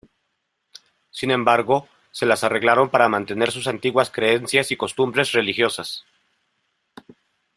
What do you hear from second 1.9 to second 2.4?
se